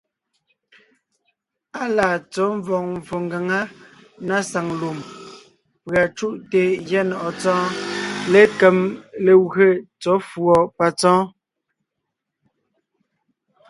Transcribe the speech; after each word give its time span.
Á 1.81 1.83
laa 1.97 2.15
tsɔ̌ 2.31 2.47
mvɔ̀g 2.57 2.85
mvfò 2.95 3.17
ngaŋá 3.27 3.59
na 4.27 4.37
saŋ 4.51 4.67
lùm, 4.79 4.97
pʉ̀a 5.85 6.03
cúʼte 6.17 6.61
gyɛ́ 6.87 7.03
nɔ̀ʼɔ 7.09 7.29
Tsɔ́ɔn 7.39 7.71
lékem 8.31 8.77
legwé 9.25 9.67
tsɔ̌ 10.01 10.15
fʉ̀ɔ 10.29 10.57
patsɔ́ɔn. 10.77 11.25